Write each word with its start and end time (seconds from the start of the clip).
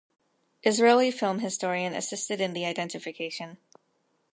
Israeli 0.63 1.11
film 1.11 1.41
historian 1.41 1.93
assisted 1.93 2.41
in 2.41 2.53
the 2.53 2.65
identification. 2.65 3.59